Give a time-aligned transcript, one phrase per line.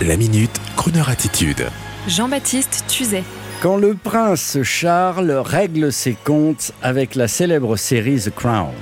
[0.00, 1.66] La minute, Kroneur attitude.
[2.08, 3.22] Jean-Baptiste Tuzet.
[3.60, 8.72] Quand le prince Charles règle ses comptes avec la célèbre série The Crown.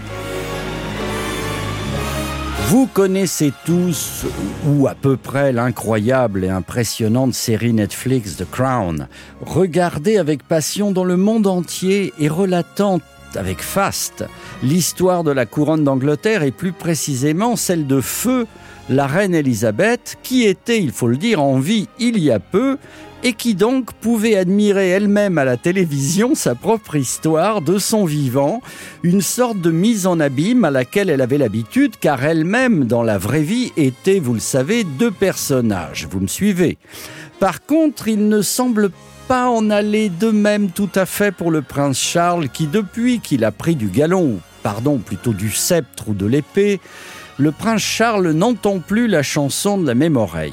[2.68, 4.24] Vous connaissez tous,
[4.66, 9.06] ou à peu près, l'incroyable et impressionnante série Netflix The Crown,
[9.42, 13.00] regardée avec passion dans le monde entier et relatant
[13.36, 14.24] avec faste
[14.62, 18.46] l'histoire de la couronne d'Angleterre et plus précisément celle de feu
[18.90, 22.76] la reine Élisabeth, qui était, il faut le dire, en vie il y a peu,
[23.22, 28.60] et qui donc pouvait admirer elle-même à la télévision sa propre histoire de son vivant,
[29.04, 33.16] une sorte de mise en abîme à laquelle elle avait l'habitude, car elle-même, dans la
[33.16, 36.08] vraie vie, était, vous le savez, deux personnages.
[36.10, 36.76] Vous me suivez
[37.38, 38.90] Par contre, il ne semble
[39.28, 43.44] pas en aller de même tout à fait pour le prince Charles, qui depuis qu'il
[43.44, 46.80] a pris du galon, pardon, plutôt du sceptre ou de l'épée,
[47.40, 50.52] le prince Charles n'entend plus la chanson de la même oreille.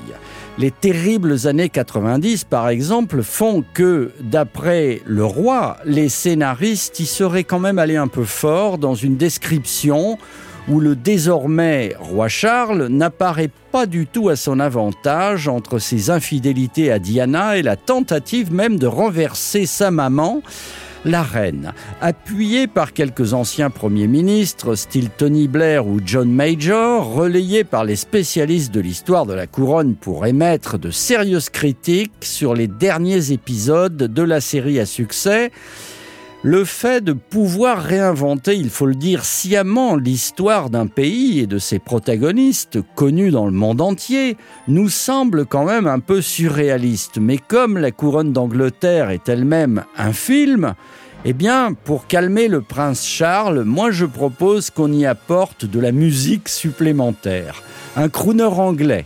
[0.58, 7.44] Les terribles années 90, par exemple, font que, d'après le roi, les scénaristes y seraient
[7.44, 10.18] quand même allés un peu fort dans une description
[10.70, 16.90] où le désormais roi Charles n'apparaît pas du tout à son avantage entre ses infidélités
[16.92, 20.42] à Diana et la tentative même de renverser sa maman
[21.08, 21.74] la reine.
[22.02, 27.96] Appuyée par quelques anciens premiers ministres, style Tony Blair ou John Major, relayée par les
[27.96, 33.96] spécialistes de l'histoire de la couronne pour émettre de sérieuses critiques sur les derniers épisodes
[33.96, 35.52] de la série à succès,
[36.48, 41.58] le fait de pouvoir réinventer, il faut le dire sciemment, l'histoire d'un pays et de
[41.58, 44.38] ses protagonistes connus dans le monde entier
[44.70, 47.18] nous semble quand même un peu surréaliste.
[47.20, 50.74] Mais comme la couronne d'Angleterre est elle-même un film,
[51.26, 55.92] eh bien, pour calmer le prince Charles, moi je propose qu'on y apporte de la
[55.92, 57.62] musique supplémentaire,
[57.98, 59.06] un crooner anglais,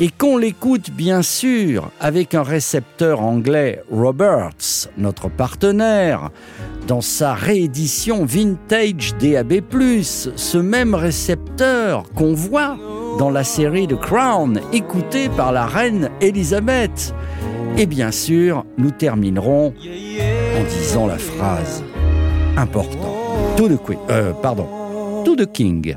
[0.00, 6.30] et qu'on l'écoute bien sûr avec un récepteur anglais Roberts, notre partenaire,
[6.86, 9.60] dans sa réédition vintage DAB+,
[10.02, 12.76] ce même récepteur qu'on voit
[13.18, 17.12] dans la série The Crown, écouté par la reine Elisabeth.
[17.76, 21.82] Et bien sûr, nous terminerons en disant la phrase
[22.56, 23.56] importante.
[23.56, 24.68] To the Queen, euh, pardon,
[25.24, 25.96] to the King.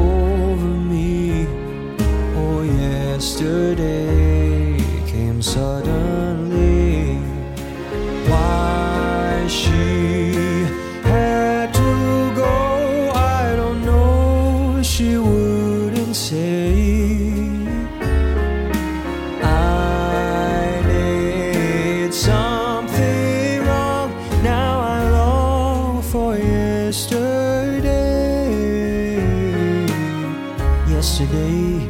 [3.51, 7.17] yesterday came suddenly.
[8.29, 10.63] Why she
[11.03, 14.81] had to go, I don't know.
[14.81, 16.71] She wouldn't say.
[19.43, 24.09] I did something wrong.
[24.43, 27.81] Now I long for yesterday.
[30.87, 31.89] Yesterday,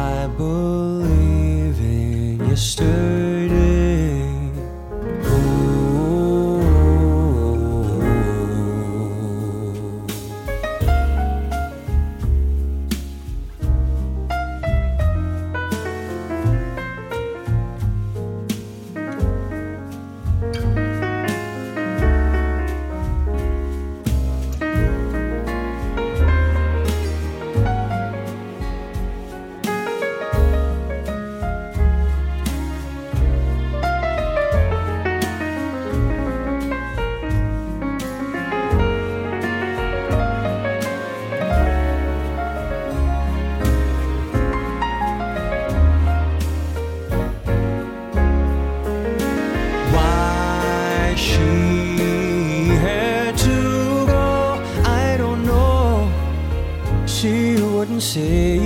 [58.01, 58.57] say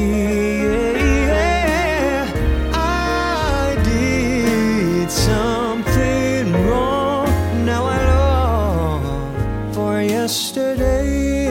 [2.72, 7.28] I did something wrong.
[7.66, 11.48] Now I long for yesterday,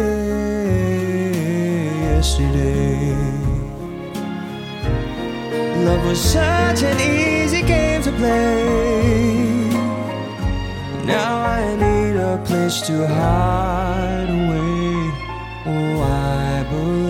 [2.16, 3.16] yesterday.
[5.84, 9.68] Love was such an easy game to play.
[11.04, 15.12] Now I need a place to hide away.
[15.66, 17.03] Oh, I believe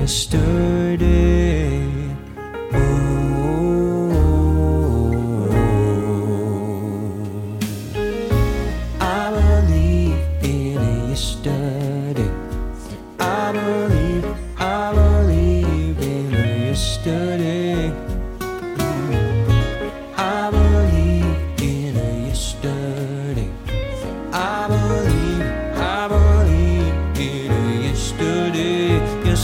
[0.00, 1.82] yesterday.
[2.72, 2.78] Oh,
[8.98, 12.30] I believe in yesterday.
[13.18, 14.26] I believe,
[14.58, 18.09] I believe in yesterday.